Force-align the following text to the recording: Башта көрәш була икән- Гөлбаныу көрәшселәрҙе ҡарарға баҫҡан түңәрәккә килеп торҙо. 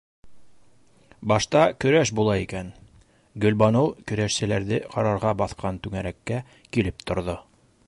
Башта 1.31 1.59
көрәш 1.85 2.11
була 2.19 2.37
икән- 2.45 2.71
Гөлбаныу 3.45 3.93
көрәшселәрҙе 4.13 4.81
ҡарарға 4.97 5.37
баҫҡан 5.43 5.81
түңәрәккә 5.85 6.43
килеп 6.57 7.09
торҙо. 7.13 7.41